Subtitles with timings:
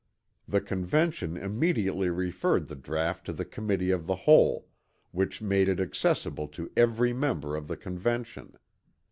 [0.47, 4.67] The Convention immediately referred the draught to the Committee of the Whole,
[5.11, 8.57] which made it accessible to every member of the Convention.